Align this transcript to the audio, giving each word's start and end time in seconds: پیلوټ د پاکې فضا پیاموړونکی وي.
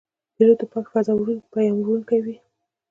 پیلوټ 0.35 0.57
د 0.59 0.63
پاکې 0.71 0.89
فضا 0.93 1.13
پیاموړونکی 1.53 2.19
وي. 2.25 2.35